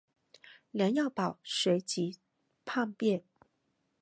[0.71, 2.17] 梁耀宝随即
[2.65, 3.23] 叛变。